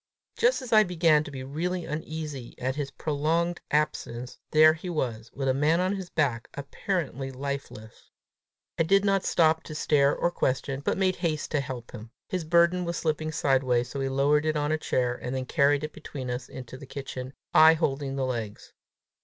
Just 0.35 0.63
as 0.63 0.73
I 0.73 0.81
began 0.81 1.23
to 1.25 1.29
be 1.29 1.43
really 1.43 1.85
uneasy 1.85 2.55
at 2.57 2.75
his 2.75 2.89
prolonged 2.89 3.61
absence, 3.69 4.39
there 4.49 4.73
he 4.73 4.89
was, 4.89 5.29
with 5.31 5.47
a 5.47 5.53
man 5.53 5.79
on 5.79 5.95
his 5.95 6.09
back 6.09 6.47
apparently 6.55 7.29
lifeless! 7.31 8.09
I 8.79 8.81
did 8.81 9.05
not 9.05 9.23
stop 9.23 9.61
to 9.61 9.75
stare 9.75 10.15
or 10.15 10.31
question, 10.31 10.81
but 10.83 10.97
made 10.97 11.17
haste 11.17 11.51
to 11.51 11.59
help 11.59 11.91
him. 11.91 12.09
His 12.29 12.43
burden 12.45 12.83
was 12.83 12.97
slipping 12.97 13.31
sideways, 13.31 13.89
so 13.89 13.99
we 13.99 14.09
lowered 14.09 14.47
it 14.47 14.57
on 14.57 14.71
a 14.71 14.77
chair, 14.79 15.13
and 15.13 15.35
then 15.35 15.45
carried 15.45 15.83
it 15.83 15.93
between 15.93 16.31
us 16.31 16.49
into 16.49 16.79
the 16.79 16.87
kitchen, 16.87 17.33
I 17.53 17.75
holding 17.75 18.15
the 18.15 18.25
legs. 18.25 18.73